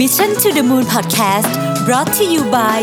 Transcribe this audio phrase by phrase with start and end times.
[0.00, 1.50] Mission to the Moon Podcast
[1.86, 2.80] brought to you by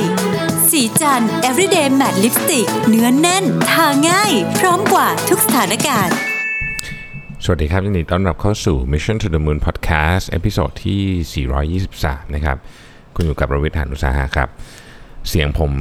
[0.70, 6.16] ศรีจันทร์ everyday matte lipstick เนื้อแน่น ทาง่าย พร้อมกว่าทุกสถานการณ์
[7.44, 12.58] สวัสดีครับยินดีต้อนรับเข้าสู่ Mission to the Moon Podcast episode ที่ 423 นะครับ
[13.16, 14.50] คุณอยู่กับรวิศหาญอุตสาหะครับ
[15.30, 15.72] เสียงผม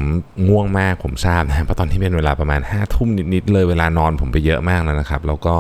[0.49, 5.57] ง่วงมากผมทราบนะเพราะตอนที่เป็นเวลาประมาณ5ทุ่มนิด ๆ เลยเวลานอนผมไปเยอะมากแล้วนะครับ แล้วก็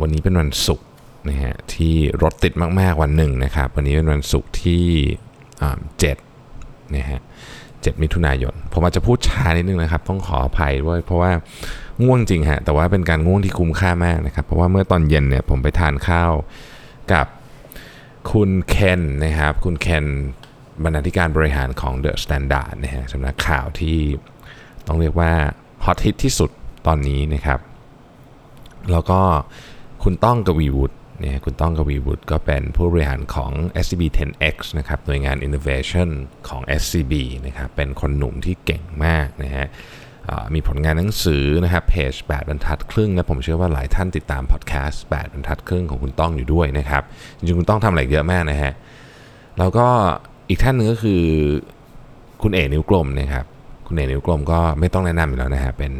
[0.00, 0.86] วันนี้เป็นวันศุกร์
[1.28, 4.84] นะฮะที่รถติดมาก ๆ วันหนึ่งนะครับ วันนี้เป็นวันศุกร์ที่
[5.62, 5.78] อ่า
[6.36, 7.20] 7นะฮะ
[7.62, 11.32] 7มิถุนายน ผมอาจจะพูดช้านิดนึงนะครับ ต้องขออภัยด้วยเพราะว่า
[12.02, 16.32] ง่วงจริงฮะแต่ว่าเป็นการง่วงที่คุ้มค่ามากนะครับ เพราะว่าเมื่อตอนเย็นเนี่ยผมไปทานข้าว
[17.12, 17.26] กับ
[18.32, 20.04] คุณเคนนะครับ คุณเคน
[20.84, 23.98] บรรณาธิการบริหารของ The Standard นะฮะสำนักข่าวที่
[24.86, 25.32] ต้องเรียกว่า
[25.84, 26.50] ฮอตฮิตที่สุด
[26.86, 27.60] ตอนนี้นะครับ
[28.92, 29.20] แล้วก็
[30.02, 33.52] คุณต้องกวีวุฒิ เนี่ยคุณต้องกวีวุฒิก็เป็นผู้บริหารของ
[33.84, 36.08] SCB 10X นะครับหน่วยงาน Innovation
[36.48, 37.12] ของ SCB
[37.46, 39.66] นะครับเป็นคนหนุ่มที่เก่งมากนะฮะ
[40.54, 47.02] มีผลงานหนังสือนะครับเพจ 8 บรรทัดครึ่งและผมเชื่อว่าหลายท่านติดตามพอดแคสต์ 8 บรรทัดครึ่งของคุณต้องอยู่ด้วยนะครับ
[47.36, 48.72] จริงๆ คุณต้องทำอะไรเยอะมากนะฮะ
[49.58, 49.86] แล้วก็
[50.48, 51.22] อีกท่านหนึ่งก็คือ
[52.42, 53.44] คุณเอกนิ้วกลมนะครับ
[53.86, 55.92] คุณเอกนิ้วกลมก็ไม่ต้องแนะนำอยู่แล้วนะฮะเป็น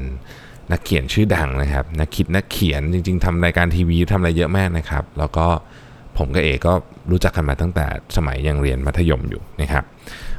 [0.72, 5.46] นักเขียนชื่อดังนะครับ นักคิดนักเขียนจริง ๆทำรายการทีวีทำอะไรเยอะมากนะครับ แล้วก็
[6.18, 6.72] ผมกับเอกก็
[7.10, 7.86] รู้จักกันมาตั้งแต่
[8.16, 9.84] สมัยยังเรียนมัธยมอยู่นะครับ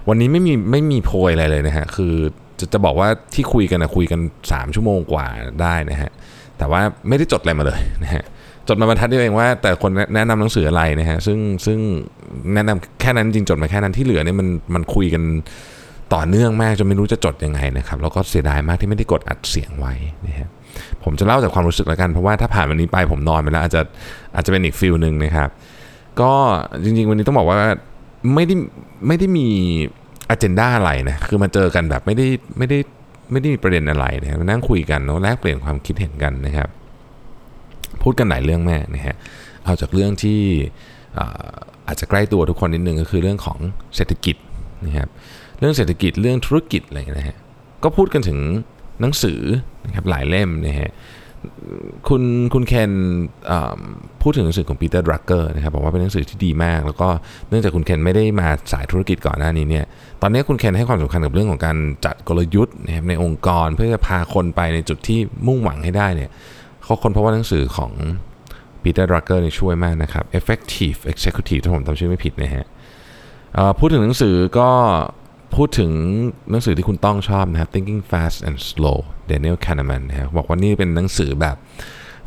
[0.09, 2.13] วันนี้ไม่มีไม่มีโพยอะไรเลยนะฮะคือ
[2.59, 5.25] จะจะบอกว่าที่คุยกันนะคุยกัน 3 ชั่วโมงกว่า
[5.61, 6.11] ได้นะฮะ
[6.57, 8.23] แต่ว่าไม่ได้จดอะไรมาเลยนะฮะ
[8.67, 11.79] จดมาบรรทัดเดียวเองว่า แต่คนแนะนำหนังสืออะไรนะฮะซึ่งซึ่ง
[12.53, 15.23] แนะนำแค่นั้นจริงจดมาแค่นั้นที่เหลือเนี่ยมันมันคุยกัน
[16.13, 19.93] ต่อเนื่องมากจนไม่รู้จะจดยังไงนะครับแล้วก็เสียดายมากที่ไม่ได้กดอัดเสียงไว้
[20.27, 20.49] นะฮะ
[21.03, 23.81] ผมจะเล่าจากความรู้สึกแล้วกัน เพราะว่าถ้าผ่านวันนี้ไปผมนอนไปแล้วอาจจะ
[24.35, 25.49] อาจจะเป็นอีกฟิลหนึ่งนะครับ
[26.21, 26.31] ก็
[26.83, 27.59] จริงๆ วันนี้ต้องบอกว่า
[28.35, 28.55] ไม่ได้
[29.07, 29.47] ไม่ได้มี
[30.29, 32.27] อ g e n d a อะไรนะคือมาเจอกันแบบไม่ได้
[32.57, 32.77] ไม่ได้
[33.31, 36.69] ไม่ได้มีประเด็นอะไรนะนั่งคุยกันแล้วแลกเปลี่ยนความคิดเห็นกันนะครับ
[38.01, 39.15] พูดกันหลายเรื่องแม่นะฮะ
[39.63, 40.39] เอาจากเรื่องที่
[41.17, 41.27] อา
[41.87, 43.59] อาจจะใกล้ตัวทุกคนนิดนึงก็คือเรื่องของ
[43.95, 44.35] เศรษฐกิจ
[44.85, 45.09] นะครับ
[45.59, 47.37] เรื่องเศรษฐกิจเรื่องธุรกิจอะไรนะฮะ
[47.83, 48.39] ก็พูดกันถึง
[49.01, 49.41] หนังสือ
[49.85, 50.91] นะครับหลายเล่มนะฮะ
[52.07, 52.23] คุณ
[52.53, 52.91] คุณเคน
[54.21, 57.09] พูดถึงหนังสือของปีเตอร์ดรักเกอร์นะครับบอกว่าเป็นหนังสือที่ดีมาก แล้วก็
[57.49, 59.85] เนื่องจากคุณเคนไม่ได้มาสายธุรกิจก่อนหน้านี้เนี่ย
[60.21, 66.29] ตอนนี้คุณเคนให้ความสำคัญกับเรื่องของการจัดกลยุทธ์นะครับในองค์กรเพื่อจะพาคนไปในจุดที่มุ่งหวังให้ได้เนี่ย
[66.83, 67.91] เขาคนเพราะว่าหนังสือของ
[68.81, 72.65] ปีเตอร์ดรักเกอร์นี่ช่วยมากนะครับ effective executive ถ้าผมจำชื่อไม่ผิดนะฮะ
[73.79, 74.69] พูดถึงหนังสือก็
[75.55, 75.91] พูดถึง
[76.51, 78.99] หนังสือที่คุณต้องชอบนะครับ Thinking Fast and Slow
[79.31, 81.55] Daniel Kahneman นะครับบอกว่านี่เป็นหนังสือแบบ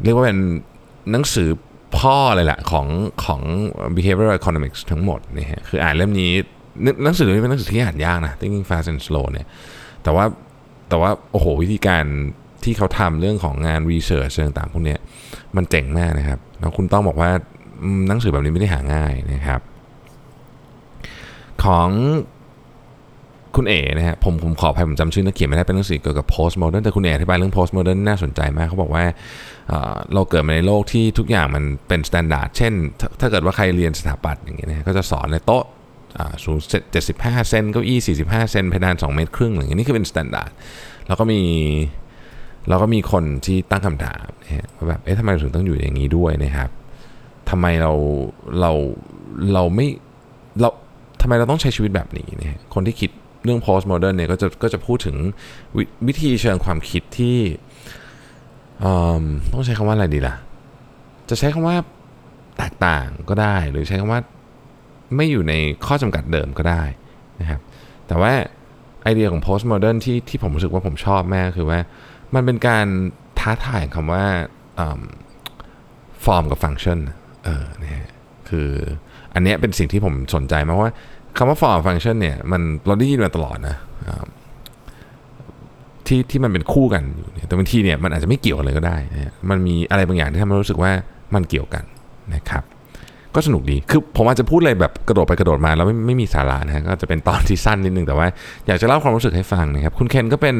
[0.04, 0.38] เรียกว่าเป็น
[1.12, 1.48] หนังสือ
[1.98, 2.86] พ่อเลยแหละของ
[3.25, 3.41] ของ
[3.97, 6.32] behavioral economics ทั้งหมดนะฮะคืออ่านเล่มนี้
[7.04, 9.47] หนังสือเล่มนี้เป็นหนังสือที่อ่านยากนะ Thinking Fast and Slow เนี่ย
[10.02, 10.25] แต่ว่า
[10.88, 12.04] แต่ว่าโอ้โหวิธีการ
[12.64, 14.97] ที่เขาทำเรื่องของงาน research ต่างๆพวกนี้
[15.56, 17.31] มันเจ๋งมากนะครับแล้วคุณต้องบอกว่า
[18.08, 19.60] หนังสือแบบนี้ไม่ได้หาง่ายนะครับ
[21.64, 21.88] ของ
[23.56, 29.05] คุณเอ๋นะฮะผมผมขออภัยผมจำชื่อนักเขียนไม่ได้เป็นหนังสือเกี่ยวกับ post modern แต่คุณเอ๋อธิบายเรื่อง post modern น่าสนใจมากเขาบอกว่า
[30.15, 32.72] เราเกิดมาในโลกที่ทุกอย่างมันเป็น standard เช่น
[33.21, 35.65] ถ้าเกิดว่าใครเรียนสถาปัตย์อย่างเงี้ยนะฮะก็จะสอนในโต๊ะ
[36.19, 36.56] อ่าสูง
[37.03, 40.50] 75เซนเก้าอี้45เซนเพดาน2เมตรครึ่งอย่างเงี้ยนี่คือเป็น standard
[41.06, 41.41] แล้วก็มี
[42.69, 46.71] แล้วก็มีคนที่ตั้งคำถามนะฮะว่าแบบเอ๊ะทำไมเราถึงต้องอยู่อย่างนี้ด้วยนะครับ
[47.50, 47.93] ทำไมเรา
[48.61, 48.72] เรา
[49.55, 49.87] เราไม่
[50.61, 50.69] เรา
[51.22, 53.11] ทำไมเราต้องใช้ชีวิตแบบนี้เนี่ยคนที่คิด
[53.45, 55.17] เรื่อง post modern เนี่ยก็จะก็จะพูดถึง
[55.77, 57.39] ววิธีเชิงความคิดที่
[59.53, 60.34] ต้องใช้คำว่าอะไรดีล่ะ
[61.28, 61.77] จะใช้คำว่า
[62.59, 64.21] แตกต่างก็ได้ หรือใช้คำว่า
[65.17, 65.55] ไม่อยู่ใน
[65.87, 66.83] ข้อจำกัดเดิมก็ได้
[67.41, 67.61] นะครับ
[68.06, 68.33] แต่ว่า
[69.03, 71.79] ไอเดียของ post modern ที่ที่ผมรู้สึกว่าผมชอบแมากคือว่า
[72.34, 72.87] มันเป็นการ
[73.39, 74.25] ท้าทายคำว่า
[76.25, 76.99] ฟอร์มกับฟังก์ชัน
[77.45, 78.11] เออเนะฮะ
[78.49, 78.69] คือ
[79.34, 80.91] อันนี้เป็นสิ่งที่ผมสนใจมากว่า
[81.37, 83.77] คำว่า form function เนี่ยมันเราได้ยินมาตลอดนะ
[86.06, 90.93] ที่ที่มันเป็นคู่กันอยู่เนี่ยแต่บางทีเนี่ยมันอาจจะไม่เกี่ยวกันเลยก็ได้นะฮะมันมีอะไรบางอย่างที่ทำให้เรารู้สึกว่า
[91.35, 91.85] มันเกี่ยวกัน
[92.35, 92.65] นะครับ
[93.35, 98.26] ก็สนุกดีคือผมอาจจะพูดอะไรแบบกระโดดไปกระโดดมาแล้วไม่ไม่มีสาระนะก็จะเป็นตอนที่สั้นนิดนึงแต่ว่า
[98.67, 100.56] อยากจะเล่าความรู้สึกให้ฟังนะครับ คุณเคนก็เป็น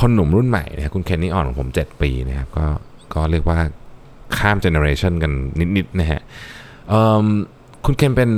[0.00, 2.66] คนหนุ่มรุ่นใหม่นะครับคุณเคนนี่อ่อนของผม 7 ปีนะครับก็
[3.14, 3.58] ก็เรียกว่า
[4.38, 5.32] ข้ามเจเนอเรชันกัน
[5.76, 6.20] นิดๆนะฮะ
[7.84, 8.30] คุณเคนเป็น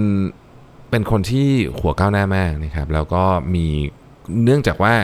[0.94, 1.48] เป็นคนที่
[1.80, 3.22] หัวก้าวหน้ามากนะครับ แล้วก็
[3.54, 3.66] มี
[4.44, 4.94] เนื่องจากว่า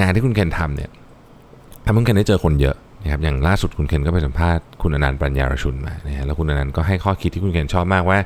[0.00, 0.90] งานที่คุณเคนทำเนี่ย
[1.84, 8.18] ทำให้คุณเคนได้เจอคนเยอะนะครับอย่างล่าสุดคุณเคนก็ไปสัมภาษณ์คุณอนันต์ปัญญารชุนมานะฮะแล้วคุณอนันต์ก็ให้ข้อคิดที่คุณเคนชอบมากว่า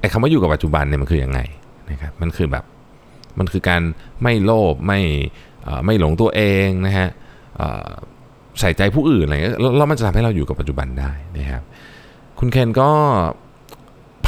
[0.00, 1.40] ไอ้คำว่าอยู่กับปัจจุบันเนี่ยมันคือยังไง
[1.90, 2.64] นะครับมันคือแบบ
[3.38, 3.82] มันคือการ
[4.22, 5.00] ไม่โลภไม่
[5.84, 7.08] ไม่หลงตัวเองนะฮะ
[8.60, 9.36] ใส่ใจผู้อื่นอะไร
[9.78, 11.62] แล้วมันจะทำให้เราอยู่กับปัจจุบันได้นะครับ
[12.38, 12.90] คุณเคนก็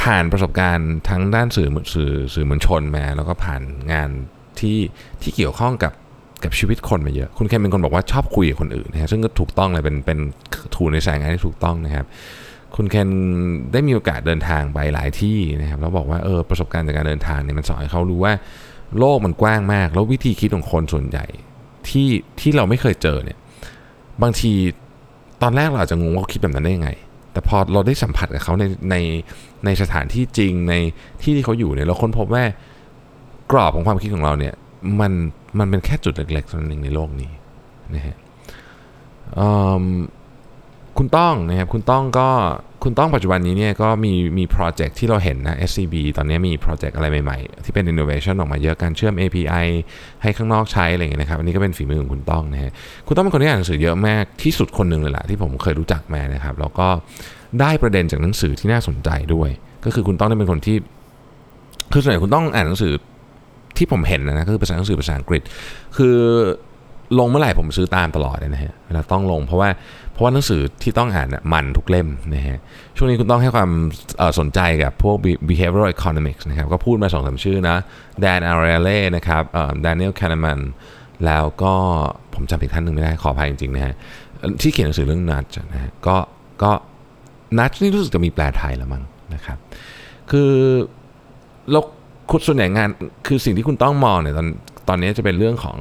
[0.03, 3.61] ผ่านประสบการณ์ทั้งด้านสื่อสื่อสื่อมวลชนมา แล้วก็ผ่าน
[3.91, 4.09] งาน
[4.59, 4.79] ที่
[5.21, 5.93] ที่เกี่ยวข้องกับ
[6.43, 10.19] กับชีวิตคนมาเยอะ คุณเคนเป็นคนบอกว่าชอบคุยกับคนอื่นนะฮะซึ่งก็ถูกต้องเลยเป็นเป็น
[10.75, 12.05] ถูในสายงานที่ถูกต้องนะครับ
[12.75, 13.09] คุณเคน
[13.71, 18.33] ได้มีโอกาสเดินทางไปหลายที่นะครับแล้วบอกว่าเออประสบการณ์จากการเดินทางเนี่ยมันสอนให้เขารู้ว่า
[18.97, 21.25] โลกมันกว้างมาก แล้ววิธีคิดของคนส่วนใหญ่
[21.89, 22.09] ที่
[22.39, 23.37] ที่เราไม่เคยเจอเนี่ย
[24.21, 24.51] บางที
[25.41, 26.89] ตอนแรกเราอาจจะงงว่าคิดแบบนั้นได้ยังไง
[27.33, 28.95] แต่พอเราได้สัมผัสกับเขาในใน
[29.65, 30.73] ในสถานที่จริงใน
[31.21, 32.43] ที่ที่เขาอยู่เนี่ยเราค้นพบว่า
[33.51, 34.53] กรอบของความคิดของเราเนี่ย
[34.99, 35.11] มัน
[35.59, 37.31] มันเป็นแค่จุดเล็กๆส่วนหนึ่งในโลกนี้
[37.95, 38.15] นะฮะ
[40.97, 42.29] คุณต้องนะครับคุณต้องก็
[42.83, 49.65] คุณต้องปัจจุบันนี้เนี่ยก็มีมีโปรเจกต์ที่เราเห็นนะ SCB ตอนนี้มีโปรเจกต์อะไรใหม่ๆ ที่เป็น innovation ออกมาเยอะการเชื่อม API
[50.21, 52.71] ให้ข้างนอกใช้อะไรอย่างเงี้ยนะครับอันนี้ก็เป็นฝีมือของคุณต้องนะฮะ
[53.07, 56.87] คุณต้องเป็นคนที่อ่านหนังสือเยอะมากที่สุดคนหนึ่งเลยแหละที่ผมเคยรู้จักมานะครับแล้วก็
[57.59, 59.49] ได้ประเด็นจากหนังสือที่น่าสนใจด้วย
[59.85, 60.77] ก็คือคุณต้องเป็นคนที่
[61.91, 62.93] คือส่วนใหญ่คุณต้องอ่านหนังสือ
[63.77, 65.41] ที่ผมเห็นนะก็คือภาษาหนังสือภาษาอังกฤษ
[65.97, 66.15] คือ
[67.19, 69.69] ลงเมื่อไหร่ผมซื้อตามตลอดเลยนะฮะเวลาต้องลงเพราะว่า
[70.13, 72.57] เพราะว่าหนังสือที่ต้องอ่านมันทุกเล่มนะฮะ
[72.97, 73.69] ช่วงนี้คุณต้องให้ความ
[74.39, 75.15] สนใจกับพวก
[75.49, 77.77] behavioral economics นะครับก็พูดมาสองสาชื่อนะ
[78.21, 79.43] แดนอาร์เล่นะครับ
[79.85, 80.59] ดานิเอลแคนามัน
[81.25, 81.73] แล้วก็
[82.33, 83.93] ผมจำอีกท่านหนึ่งไม่ได้ขออภัยจริงๆนะฮะ
[84.61, 86.17] ที่เขียนหนังสือเรื่อง Nudge นะฮะก็
[86.63, 86.71] ก็
[87.59, 89.03] Nudge นี่รู้สึกจะมีแปลไทยแล้วมั้ง
[89.33, 89.57] นะครับ
[90.31, 90.51] คือ
[91.71, 91.83] แล้ว
[92.31, 92.89] คุณส่วนใหญ่งาน
[93.27, 94.47] คือสิ่งที่คุณต้องมองเนี่ยตอน
[94.87, 95.77] ตอนนี้จะเป็นเรื่องของ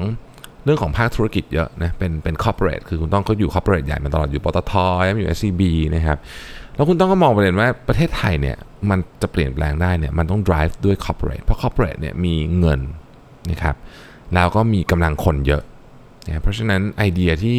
[0.64, 4.72] เรื่องของภาคธุรกิจเยอะนะเป็นเป็น corporate คือคุณต้องเขาอยู่ corporate ใหญ่มาตลอดอยู่ปตท
[5.18, 5.62] อยู่ SCB
[5.94, 6.18] นะครับ
[6.74, 8.56] แล้วคุณต้องก็มองประเด็นว่าประเทศไทยเนี่ย
[8.90, 12.80] มันจะเปลี่ยนแปลงได้เนี่ยมันต้อง drive ด้วย corporate เพราะ corporate เนี่ยมีเงิน
[13.50, 13.76] นะครับ
[14.34, 15.62] แล้วก็มีกำลังคนเยอะ
[16.26, 17.58] นะเพราะฉะนั้นไอเดียที่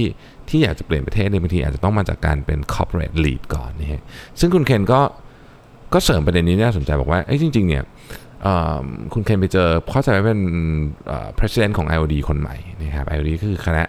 [0.49, 4.01] ที่อยากจะเปลี่ยนประเทศในบางทีอาจจะต้องมาจากการเป็น corporate lead ก่อนนะฮะ
[4.39, 5.01] ซึ่งคุณเคนก็
[5.93, 7.83] ก็เสริมประเด็นนี้น่าสนใจบอกว่าเอ้จริงๆเนี่ย
[9.13, 10.41] คุณเคนไปเจอเข้าใจว่าเป็น
[11.37, 13.83] president ของ IOD คนใหม่นะครับ IOD คือคณะ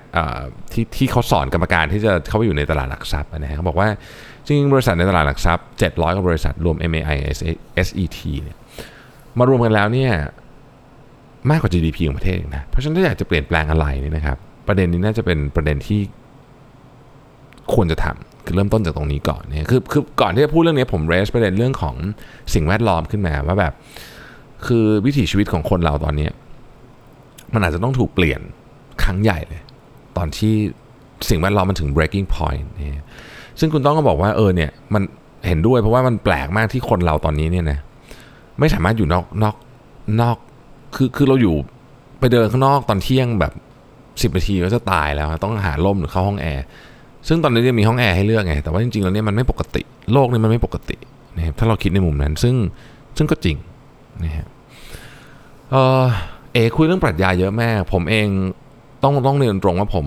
[0.73, 3.89] ที่ที่เขาสอนกรรมการที่จะเข้าไปอยู่ในตลาดหลักทรัพย์นะฮะเขาบอกว่า
[4.47, 7.19] จริงบริษัทในตลาดหลักทรัพย์ 700กว่าบริษัทรวม MAI
[7.87, 8.56] SET เนี่ย
[9.39, 10.12] มารวมกันแล้วเนี่ย
[11.51, 16.01] มากกว่า GDP ของประเทศนะเพราะฉะนั้นถ้าอยากจะเปลี่ยนแปลงอะไรเนี่ยนะครับ ประเด็นนี้น่าจะเป็นประเด็นที่
[17.75, 21.97] ควรจะทำคือเริ่มต้นจากตรงนี้ก่อนเนี่ยคือคือก่อนที่จะพูดเรื่องนี้ผมเรสประเด็นเรื่องของ
[22.55, 23.73] สิ่งแวดล้อมขึ้นมาว่าแบบ
[24.67, 26.29] คือวิถีชีวิตของคนเราตอนนี้
[27.55, 28.41] มันอาจจะต้องถูกเปลี่ยน
[29.03, 29.62] ครั้งใหญ่เลย
[30.17, 30.55] ตอนที่
[31.29, 33.03] สิ่งแวดล้อมมันถึง breaking point นี่
[33.61, 35.03] ซึ่งคุณต้องก็บอกว่าเออเนี่ยมัน
[35.47, 37.79] เห็นด้วยเพราะว่ามันแปลกมากที่คนเราตอนนี้เนี่ยนะ
[38.61, 39.56] ไม่สามารถอยู่นอกนอก
[40.21, 40.37] นอก
[40.97, 41.55] คือคือเราอยู่
[42.21, 43.53] ไปเดินข้างนอกตอนเที่ยงแบบ
[44.23, 46.65] สิบนาทีก็จะตายแล้ว ต้องหาล่มหรือเข้าห้องแอร์
[47.29, 50.97] ซึ่งตอนนี้ยังมีห้องแอร์ให้เลือกไงแต่ว่าจริงๆแล้วเนี่ยมันไม่ปกติโลกนี้มันไม่ปกติ
[51.37, 52.55] นะครับถ้าเราคิดในมุมนั้นซึ่ง
[53.17, 53.56] ซึ่งก็จริง
[54.22, 54.46] นะฮะ
[55.70, 56.05] เออ
[56.52, 58.28] เอคุยเรื่องปรัชญาเยอะแม่ผมเอง
[59.02, 60.06] ต้องต้องเรียนตรงว่าผม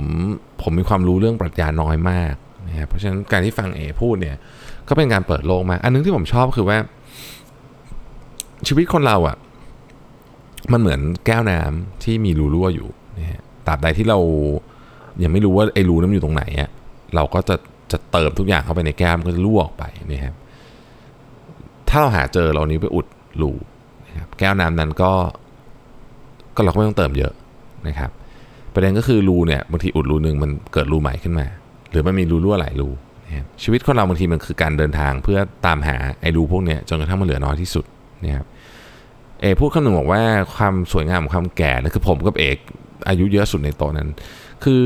[0.62, 2.34] ผมมีความรู้เรื่องปรัชญาน้อยมาก
[2.68, 4.38] นะเพราะฉะนั้นการที่ฟังเอพูดเนี่ย
[4.88, 6.78] ก็เป็นการเปิดโลกมา อันนึงที่ผมชอบคือว่า
[8.68, 9.38] ชีวิตคนเราอะ่ะ
[10.72, 12.90] มันเหมือนแก้วน้ำที่มีรูรั่วอยู่
[13.20, 14.20] นะฮะตราบใดที่เรา
[15.24, 16.70] ยังไม่รู้ว่าไอ้รูนั้นอยู่ตรงไหนอะ
[17.16, 17.56] เราก็จะ
[17.92, 20.36] จะเติมทุกอย่างเข้าไปในแก้วมันก็จะรั่วออกไปนะครับ
[21.90, 23.08] ถ้าเราหาเจอเรานี้ไปอุด
[23.42, 23.52] รู
[24.18, 25.12] นะครับแก้วน้ำนั้นก็
[26.56, 27.34] ก็เราก็ไม่ต้องเติมเยอะ
[27.88, 28.12] นะครับ
[28.74, 31.48] ประเด็นก็คือรูเนี่ยบางทีอุดรูหนึ่งมันเกิดรูใหม่ขึ้นมา
[31.92, 32.90] หรือมันมีรูรั่วหลายรู
[33.26, 37.86] นะครับชีวิตคนเราบางทีมันคือการเดินทางเพื่อตามหาไอ้รูพวกเนี้ยจนกระทั่งมันเหลือน้อยที่สุด
[38.26, 38.46] นะครับ
[39.42, 40.22] เอพูดคำหนึ่งบอกว่า
[40.56, 42.58] ความสวยงามของความแก่นะคือผมกับเอก
[43.10, 44.10] อายุเยอะสุดในโตนั้น
[44.64, 44.84] คือ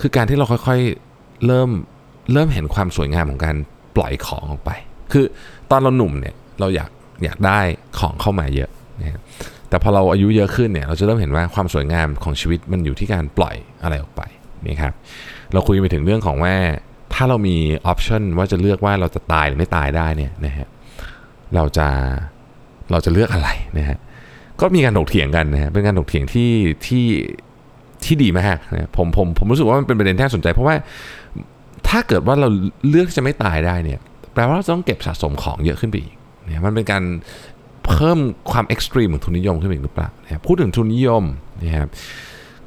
[0.00, 1.70] คือการที่เราค่อยๆเริ่ม
[2.32, 3.56] เริ่มเห็นความสวยงามของการ
[3.96, 4.70] ปล่อยของออกไป
[5.12, 5.24] คือ
[5.70, 6.90] ตอนเราหนุ่มเนี่ยเราอยาก
[7.24, 7.58] อยากได้
[7.98, 9.20] ของเข้ามาเยอะนะ
[9.68, 14.22] แต่พอเราอายุเยอะขึ้นเนี่ยเราจะเริ่มเห็นว่าความสวยงามของชีวิตมันอยู่ที่การปล่อยอะไรออกไป
[14.66, 14.92] นี่ครับ
[15.52, 16.54] เราคุยไปถึงเรื่องของว่า
[17.14, 17.56] ถ้าเรามี
[17.86, 20.68] ออปชันว่าจะเลือกว่าเราจะตายหรือไม่ตายได้เนี่ยนะฮะ
[21.54, 21.88] เราจะ
[22.90, 23.98] เราจะเลือกอะไรนะฮะ
[24.60, 26.50] ก็มีการถกเถียงกันนะฮะเป็นการถกเถียงที่
[26.86, 27.04] ที่
[28.04, 30.76] ที่ดีมากนะผมผมผมรู้สึกว่ามันเป็นประเด็นที่น่าสนใจ เพราะว่า
[31.88, 32.48] ถ้าเกิดว่าเรา
[32.88, 34.00] เลือกจะไม่ตายได้เนี่ย
[34.34, 36.13] แปลว่าเราต้องเก็บสะสมของเยอะขึ้นไปอีก
[36.44, 37.02] เนี่ยมันเป็นการ
[37.86, 38.18] เพิ่ม
[38.50, 41.24] ความเอ็กซ์ตรีมของทุนนิยมขึ้นอีกหรือเปล่านะครับพูดถึงทุนนิยม
[41.62, 41.88] นะครับ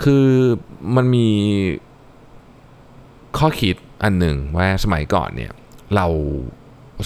[0.03, 0.25] คือ
[0.95, 1.27] มันมี
[3.37, 5.51] ข้อคิดอันหนึ่งว่าสมัยก่อนเนี่ย
[5.95, 6.05] เรา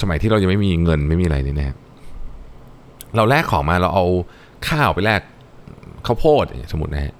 [0.01, 1.77] สมัยที่เรายังไม่มีเงินไม่มีอะไรนี่นะครับ
[3.15, 4.05] เราแลกของมาเราเอา
[4.67, 5.21] ข้าวไปแลก
[6.05, 7.13] ข้าวโพดสมมตินะฮะ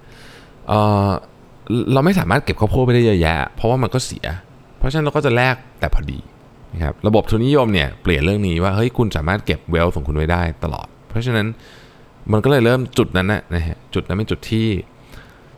[0.68, 4.26] เราไม่สามารถเก็บข้าวโพดไปได้เยอะแยะเพราะว่ามันก็เสีย
[4.78, 6.20] เพราะฉะนั้นเราก็จะแลกแต่พอดี
[6.74, 11.48] นะครับระบบทุนนิยมเนี่ยเปลี่ยนเรื่องนี้ว่าเฮ้ยคุณสามารถเก็บ wealth ของคุณไว้ได้ตลอด เพราะฉะนั้น
[12.32, 14.68] มันก็เลยเริ่มจุดนั้นนะนะฮะจุดนั้นเป็นจุดที่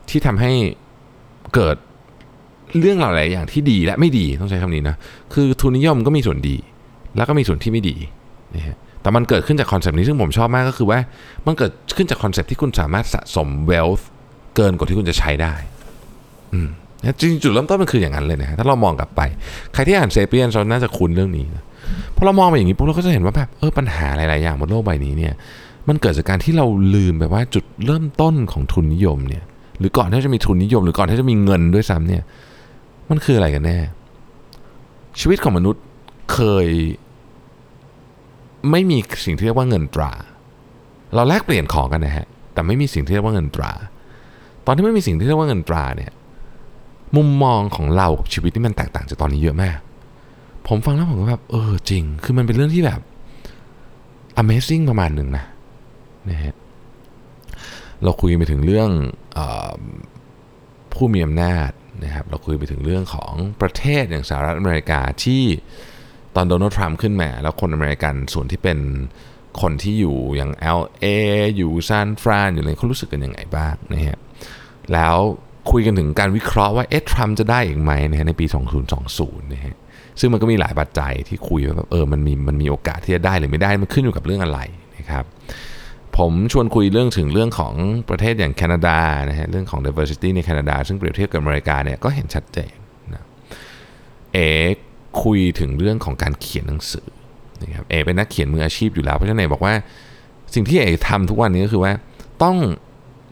[0.08, 0.52] ที่ทำให้
[1.54, 1.76] เกิด
[2.78, 4.96] เรื่องหลายๆอย่างที่ดีและไม่ดีต้องใช้คำนี้นะ
[5.34, 6.56] คือทุนนิยมก็มีส่วนดี
[7.16, 7.96] แล้วก็มีส่วนที่ไม่ดี
[8.56, 10.98] นะฮะแต่มันเกิดขึ้นจากคอนเซปต์นี้ซึ่งผมชอบมากก็คือว่า
[11.46, 14.04] มันเกิดขึ้นจากคอนเซปต์ที่คุณสามารถสะสม wealth
[14.56, 15.54] เกินกว่าที่คุณจะใช้ได้
[16.52, 16.68] อืม
[17.20, 19.20] จริงจุดเริ่มต้นมันคืออย่างนั้นเลยนะฮะถ้าเรามองกลับไป
[19.72, 21.62] ใครที่อ่านเซเปียนเราน่าจะคุ้นเรื่องนี้นะ
[22.16, 25.32] พอเรามองไปอย่างนี้ปุ๊บเราก็จะเห็นว่าแบบเออปัญหาหลาย ๆ อย่างบนโลกใบนี้เนี่ย
[25.88, 29.44] มันเกิดจากการที่เราลืมแบบว่าจุดเริ่มต้นของทุนนิยมเนี่ย
[29.78, 32.22] หรือก่อนที่จะมีทุนนิยม หรือก่อนที่จะมีเงินด้วยซ้ำเนี่ย
[33.10, 33.78] มันคืออะไรกันแน่
[35.20, 35.82] ชีวิตของมนุษย์
[36.32, 36.68] เคย
[38.70, 40.12] ไม่มีสิ่งที่เรียกว่าเงินตรา
[41.14, 43.72] เราแลกเปลี่ยนของกันนะฮะแต่ไม่มีสิ่งที่เรียกว่าเงินตรา
[44.66, 46.10] ตอนที่ไม่มีสิ่งที่เรียกว่าเงินตราเนี่ย
[47.16, 49.78] มุมมองของเรากับชีวิตนี่มันแตกต่างจากตอนนี้เยอะมาก
[50.68, 53.00] ผมฟังแล้วผมก็แบบเออจริง คือมันเป็นเรื่องที่แบบ
[54.40, 55.44] Amazing ประมาณหนึ่งนะ
[56.30, 56.54] นะฮะ
[58.02, 58.90] เราคุยไปถึงเรื่อง
[59.38, 59.72] ออ
[60.94, 61.70] ผู้มีอำนาจ
[62.04, 65.42] นะครับเราคุยไปถึงเรื่องของประเทศอย่างสหรัฐอเมริกาที่
[66.36, 68.78] ตอนโดนัลด์ทรัมป์ขึ้นมา แล้วคนอเมริกันส่วนที่เป็น
[69.60, 71.06] คนที่อยู่อย่าง LA
[71.56, 74.18] อยู่ซานฟรานอยู่อะไรเขารู้สึกกันยังไงบ้างนะฮะ
[74.92, 75.16] แล้ว
[75.70, 78.46] คุยกันถึงการวิเคราะห์ว่าเอ๊ะทรัมป์จะได้อีกไหมนะฮะในปี
[78.98, 79.74] 2020นะฮะ
[80.20, 84.60] ซึ่งมันก็มีหลายปัจจัยที่คุยว่าแบบเออมันมีมันมีโอกาสที่จะได้หรือไม่ได้มันขึ้นอยู่กับเรื่องอะไร
[84.98, 85.24] นะครับ
[86.16, 87.74] ผมชวนคุยเรื่องถึงเรื่องของ
[88.08, 92.74] ประเทศอย่างแคนาดานะฮะเรื่องของ diversity ในแคนาดา ซึ่งเปรียบเทียบกับอเมริกาเนี่ยก็เห็นชัดเจน
[93.12, 93.24] นะ
[94.32, 94.38] เอ
[95.22, 97.06] คุยถึงเรื่องของการเขียนหนังสือ
[97.62, 99.74] นะครับเอเป็นนักเขียนมืออาชีพอยู่แล้วเพราะฉะนั้นเอบอกว่า
[100.54, 101.92] สิ่งที่เอทำทุกวันนี้ก็คือว่า
[102.42, 102.56] ต้อง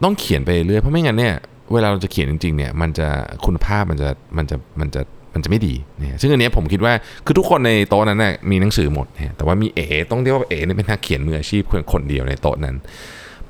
[0.04, 1.34] ต้องเขียนไปเรื่อยเพราะไม่งั้นเนี่ย
[1.74, 3.08] เวลาเราจะเขียนจริงๆเนี่ยมันจะ
[3.44, 5.02] คุณภาพมันจะมันจะมันจะ
[5.34, 6.92] มันจะไม่ดีเนี่ยซึ่งอันนี้ผมคิดว่า
[7.26, 12.76] คือทุกคนในโต๊ะนั้นน่ะมีหนังสือหมดเนี่ยแต่ว่ามีเอต้องเรียกว่าเอเนี่ยเป็นนักเขียนมืออาชีพคนคนเดียวในโต๊ะนั้น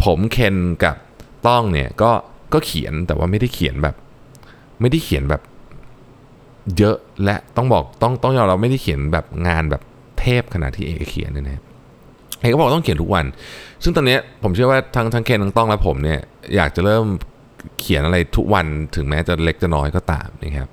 [0.05, 0.97] ผมเคนกับ
[1.47, 2.11] ต้องเนี่ยก็
[2.53, 3.95] ก็เขียนแต่ว่าไม่ได้เขียนแบบ
[4.81, 5.43] ไม่ได้เขียนแบบ
[6.79, 9.83] เยอะและต้องบอกต้องต้องยอมเราไม่ได้เขียนแบบงานแบบ
[10.21, 11.63] เทพขนาดที่เอเขียนนะนะ
[12.41, 13.27] เอก็บอกต้องเขียนทุกวัน
[13.83, 16.21] ซึ่งตอนนี้ผมเชื่อว่าทั้งทั้งเคนทั้งต้องและผมเนี่ย
[16.57, 17.05] อยากจะเริ่ม
[17.81, 18.67] เขียนอะไรทุกวัน
[18.97, 20.69] ถึงแม้จะเล็กจะน้อยก็ตามนะครับ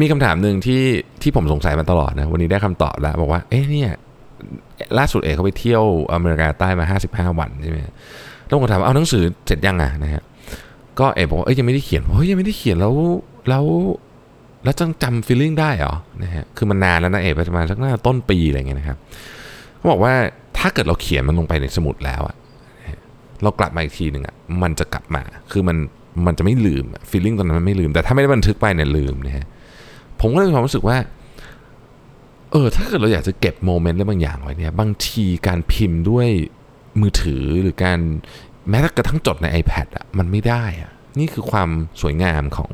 [0.00, 0.82] มีคำถามหนึ่งที่
[1.22, 3.92] ที่ผมสงสัยมาตลอดนะ วันนี้ได้คำตอบแล้ว บอกว่า เอ๊ะเนี่ย
[4.98, 5.82] ล่าสุดเอกเขาไปเที่ยว
[6.12, 7.78] อเมริกาใต้มา 55 วันใช่ไหม
[8.46, 10.22] แล้วผมถามเอาหนังสือเสร็จยังอะนะฮะ
[11.00, 12.94] ก็เอกบอกว่าเอ้ยยังไม่ได้เขียนเฮ้ยยังไม่ได้เขียนแล้ว
[13.48, 13.64] แล้ว
[14.64, 18.98] แล้วจังจำฟีลลิ่งได้เหรอนะฮะคือมันนานแล้วนะเอกประมาณสักหน่าต้นปีอะไรเงี้ยนะครับ
[19.76, 20.12] เขาบอกว่า
[20.58, 22.36] ถ้าเกิดเราเขียนมันลงไปในสมุดแล้วอะ
[23.42, 25.76] เรากลับมาอีกทีหนึ่งอะมันจะกลับมา คือมัน
[26.26, 29.46] มันจะไม่ลืมฟีลลิ่งตอนนั้นมันไม่ลืม แต่ถ้าไม่ได้บันทึกไปเนี่ยลืมนะฮะ
[30.20, 30.96] ผมก็เลยมีความรู้สึกว่า
[32.50, 36.28] เออถ้าเกิดเราอยากจะเก็บโมเมนต์อะไรบางอย่างไว้เนี่ยบางทีการพิมพ์ด้วย
[37.00, 37.98] มือถือหรือการ
[38.68, 41.70] แม้กระทั่งจดใน iPad อะมันไม่ได้อะนี่คือความ
[42.00, 42.72] สวยงามของ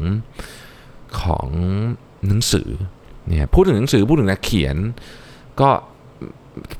[1.20, 1.48] ของ
[2.26, 2.68] หนังสือ
[3.26, 4.76] เนี่ยพูดถึงหนังสือพูดถึงนักเขียน
[5.60, 5.68] ก็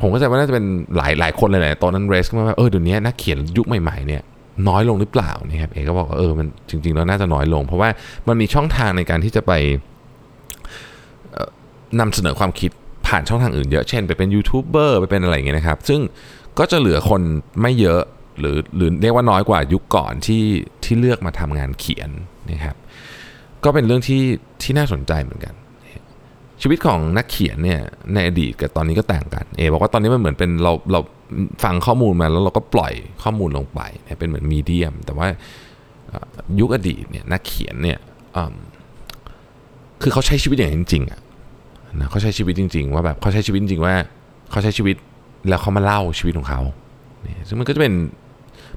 [0.00, 0.66] ผมก็จะว่าน่าจะเป็น
[0.97, 4.23] หลายหลายคนเลยแหละตอนนั้นเรสก็มาว่าเออเดี๋ยวนี้นักเขียนยุคใหม่ๆเนี่ย
[4.68, 7.88] น้อยลงหรือเปล่านะครับเอกก็บอกว่าเออมันจริงๆแล้วน่าจะน้อยลง เพราะว่า
[8.28, 9.52] มันมีช่องทางในการที่จะไป
[12.00, 12.71] นำเสนอความคิด
[13.06, 16.00] ผ่านช่องทางอื่นเยอะ เช่นไปเป็นยูทูบเบอร์ไปเป็นอะไรอย่างเงี้ยนะครับ ซึ่ง
[16.59, 17.23] ก็จะเหลือคน
[17.62, 18.02] ไม่เยอะ
[18.38, 20.45] หรือหรือเรียกว่าน้อยกว่ายุคก่อนที่
[20.85, 22.11] ที่เลือกมาทำงานเขียน
[22.50, 22.76] นะครับ
[23.64, 24.23] ก็เป็นเรื่องที่
[24.62, 25.54] ที่น่าสนใจเหมือนกัน
[26.63, 27.81] ชีวิตของนักเขียนเนี่ย
[28.15, 31.01] ในอดีตกับตอนนี้ก็ต่างกันเอบอกว่าตอนนี้มันเหมือนเป็นเราเรา
[31.65, 33.81] ฟังข้อมูลมาแล้วเราก็ปล่อยข้อมูลลงไป
[34.19, 35.29] เป็นเหมือนมีเดียม แต่ว่า
[36.61, 37.99] ยุคอดีตเนี่ยนักเขียนเนี่ย
[40.03, 41.21] คือเขาใช้ชีวิตอย่างจริงๆอะ
[42.01, 43.95] นะเขาใช้ชีวิตจริง ๆ ว่าแบบเขาใช้ชีวิตจริงว่า
[44.51, 44.97] เขาใช้ชีวิต
[45.49, 46.61] แล้วเขามาเล่าชีวิตของเขา
[47.23, 47.93] เนี่ยซึ่งมันก็จะเป็น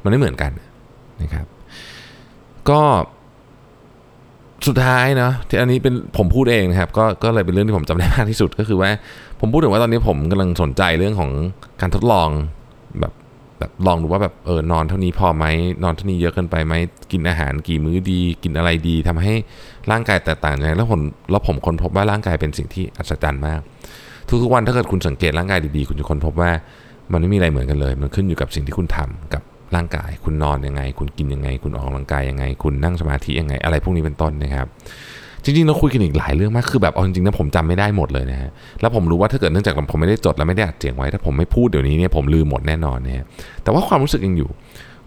[0.03, 0.51] มันไม่เหมือนกัน
[1.21, 1.45] นะครับ
[2.69, 2.81] ก็
[4.67, 8.89] สุดท้ายเนาะที่อันนี้เป็นผมพูดเองนะครับก็ก็เลยเป็นเรื่องที่ผมจำได้มากที่สุดก็คือว่า
[9.39, 11.31] ผมพูดถึงว่าตอนนี้ผมกำลังสนใจเรื่องของ
[11.81, 12.29] การทดลอง
[12.99, 13.13] แบบ
[13.59, 15.45] แบบลองดูว่าแบบเออนอนเท่านี้พอไหม
[15.83, 16.73] นอนเท่านี้เยอะเกินไปไหม
[17.11, 19.33] กินอาหารกี่มื้อดี กินอะไรดีทำให้
[19.91, 20.99] ร่างกายแตกต่างยังไงแล้วผม
[21.31, 23.59] แล้วผมค้นพบว่าร่างกายเป็นสิ่งที่อัศจรรย์มาก
[24.43, 26.51] ทุกๆวันถ้าเกิดคุณสังเกตร่างกายดีๆ คุณจะค้นพบว่า
[27.11, 29.43] มันไม่มีอะไรเหมือนกันเลย มันขึ้นอยู่กับสิ่งที่คุณทำกับ
[29.75, 34.67] ร่างกาย คุณนอนยังไง คุณกินยังไง คุณออกกำลังกายยังไง คุณนั่งสมาธิยังไง อะไรพวกนี้เป็นต้นนะครับ
[35.43, 38.49] จริงๆเราคุยกันอีกหลายเรื่องมาก คือแบบเอาจริงๆนะผมจำไม่ได้หมดเลยนะฮะ
[38.81, 43.25] แล้วผมรู้ว่าถ้าเกิดเนื่องจากผมไม่ได้จดและไม่ได้อัดเสียงไว้ ถ้าผมไม่พูดเดี๋ยวนี้เนี่ยผมลืมหมดแน่นอนนี่ย
[43.63, 44.49] แต่ว่าความรู้สึกยังอยู่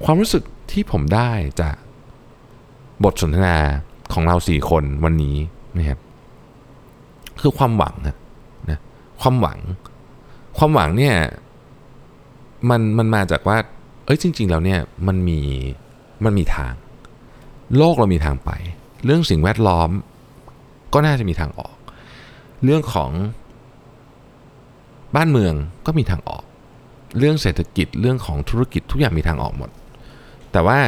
[0.05, 0.43] ความรู้สึก
[0.73, 1.77] ที่ผมได้จาก
[3.05, 3.57] บทสนทนา
[4.13, 5.37] ของเราสี่คนวันนี้
[5.79, 5.99] นะครับ
[7.41, 8.17] คือความหวังนะ
[9.21, 9.59] ความหวัง
[10.59, 11.15] ความหวังเนี่ย
[12.71, 13.57] มันมันมาจากว่า
[14.05, 15.41] เอ้ยจริง ๆ แล้วเนี่ยมันมี
[16.25, 16.73] มันมีทาง
[17.77, 18.51] โลกเรามีทางไป
[19.05, 19.91] เรื่องสิ่งแวดล้อม
[20.93, 21.75] ก็น่าจะมีทางออก
[22.65, 23.11] เรื่องของ
[25.17, 25.55] บ้านเมือง
[25.87, 26.45] ก็มีทางออก
[27.19, 29.71] เรื่องเศรษฐกิจเรื่องของธุรกิจทุกอย่างมีทางออกหมด
[30.53, 30.79] แต่ว่า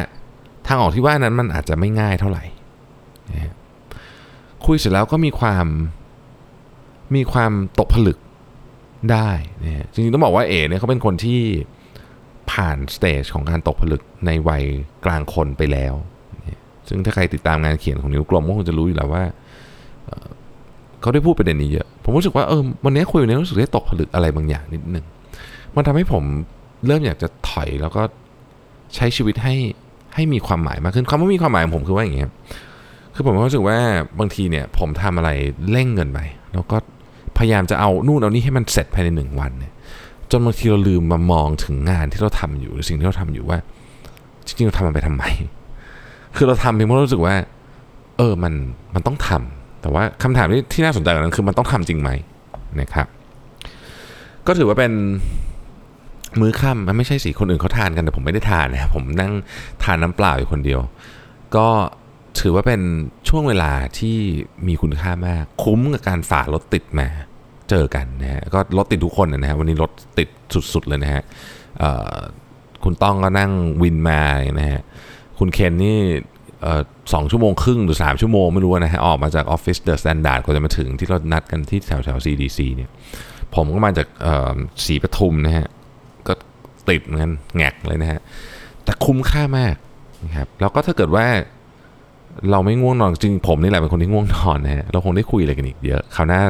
[0.67, 2.45] ทางออกที่ว่านั้นมันอาจจะไม่ง่ายเท่าไหร่
[3.31, 3.53] นะ
[4.67, 5.67] คุยเสร็จแล้วก็มีความ
[7.15, 8.19] มีความตกผลึก
[9.13, 9.31] ได้
[9.65, 11.41] นะจริงๆต้องบอกว่าเอ๋เนี่ยเขาเป็นคนที่
[12.53, 14.65] ผ่านสเตจของการตกผลึกในวัย
[15.05, 15.95] กลางคนไปแล้ว
[16.89, 19.25] ซึ่งถ้าใครติดตามงานเขียนของนิ้วกลมก็คงจะรู้อยู่แล้วว่า
[21.01, 25.05] เขาได้พูดประเด็นนี้เยอะ ผมรู้สึกว่าเออวันนี้คุยวันนี้รู้สึกได้ตกผลึกอะไรบางอย่างนิดนึง
[25.75, 26.25] มันทำให้ผม
[26.87, 28.03] เริ่มอยากจะถอยแล้วก็
[28.95, 29.55] ใช้ชีวิตให้
[30.15, 32.31] ให้มีความหมายมากขึ้นคำว่ามีความหมายของผมคือว่าอย่างเงี้ย
[33.15, 33.79] คือผมรู้สึกว่า
[34.21, 35.31] บางทีเนี่ยผมทำอะไร
[35.71, 36.21] เร่งเงินไป
[36.53, 36.77] แล้วก็
[37.39, 39.73] พยายามจะเอานู่นเอานี่ให้มันเสร็จภายในหนึ่งวันเนี่ย
[40.37, 43.59] จนบางทีเราลืมมามองถึงงานที่เราทำอยู่หรือสิ่งที่เราทำอยู่ว่า
[44.47, 45.25] จริงๆเราทำมันไปทำไม
[46.37, 47.35] คือเราทำเพียงเพราะรู้สึกว่า
[48.19, 48.55] เออมัน
[48.95, 52.11] มันต้องทำแต่ว่าคำถามที่ที่น่าสนใจกว่านั้นคือมันต้องทำจริงไหม
[52.81, 53.07] นะครับ
[54.47, 54.93] ก็ถือว่าเป็น
[56.41, 59.33] มื้อค่ำมันไม่ใช่สิคนอื่นเขาทานกันแต่ผมไม่ได้ทานนะครับผมนั่ง
[59.85, 60.81] ทานน้ำเปล่าอยู่คนเดียว
[61.57, 61.69] ก็
[62.41, 62.81] ถือว่าเป็น
[63.29, 64.17] ช่วงเวลาที่
[64.67, 67.09] มีคุณค่ามาก คุ้มกับการฝ่ารถติดมา
[67.71, 70.29] เจอกันนะฮะก็รถติดทุกคนนะฮะวันนี้รถติด
[70.75, 71.23] สุดๆเลยนะฮะ
[72.85, 73.51] คุณต้องก็นั่ง
[73.83, 74.21] วินมา
[74.59, 74.81] นะฮะ
[75.39, 75.99] คุณเคนนี่
[77.13, 82.91] สองชั่วโมงครึ่งหรือสามชั่วโมงไม่รู้นะฮะออกมาจากออฟฟิศ THE STANDARD กว่าจะมาถึงที่เรานัดกันที่แถวแถว CDC เนี่ย
[83.55, 85.67] ผมก็มาจากเอ่อศรีปทุมนะฮะ
[86.29, 86.33] ก็
[86.89, 88.21] ติดเหมือนกันแหงกเลยนะฮะ
[88.85, 89.75] แต่คุ้มค่ามาก
[90.25, 91.27] นะครับแล้วก็ถ้าเกิดว่า
[92.51, 96.41] เราไม่ง่วงนอนจริงผมนี่แหละเป็นคนที่ง่วงนอนนะฮะเราคงได้คุยอะไรกันอีกเยอะคราวหน้า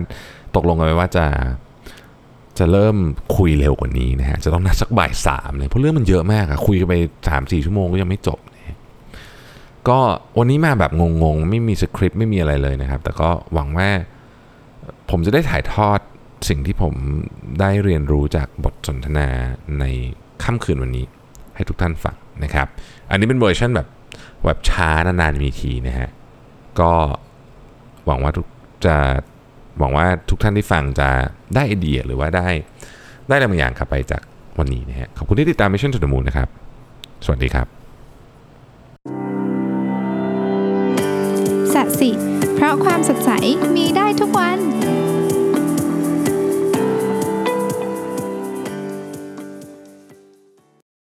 [0.57, 1.27] ตกลงกันไว้ว่าจะ
[2.59, 2.97] จะเริ่ม
[3.37, 6.95] คุยเร็วกว่านี้นะฮะ จะต้องนัดสักบ่ายสามเลย เพราะเรื่องมันเยอะมากอะคุยกันไป
[7.29, 8.77] สามสี่ชั่วโมงก็ยังไม่จบนะะ
[9.89, 9.99] ก็
[10.39, 13.89] วันนี้มาแบบงงๆ ไม่มีสคริปต์ไม่มีอะไรเลยนะครับ แต่ก็หวังว่า
[15.11, 15.99] ผมจะได้ถ่ายทอด
[16.49, 16.95] สิ่งที่ผม
[17.61, 19.29] ได้เรียนรู้จากบทสนทนา
[19.81, 19.85] ใน
[20.43, 21.07] ค่ำคืนวันนี้
[21.55, 22.67] ให้ทุกท่านฟังนะครับ
[23.11, 23.89] อันนี้เป็นเวอร์ชันแบบ
[24.47, 26.11] แบบช้านานๆมีทีนะฮะ
[26.81, 26.93] ก็
[28.07, 28.47] หวังว่าทุก
[28.87, 28.97] จะ
[29.79, 31.09] หวังว่าทุกท่านที่ฟังจะ
[31.55, 32.49] ได้ไอเดียหรือว่าได้
[33.29, 34.23] ได้อะไรบางอย่างกลับไปจาก
[34.59, 36.49] วันนี้นะฮะขอบคุณที่ติดตาม Mission to the Moon นะครับ
[37.25, 37.67] สวัสดีครับ
[41.75, 42.11] สัสิ
[42.55, 43.31] เพราะความสดใส
[43.77, 44.59] มีได้ทุกวัน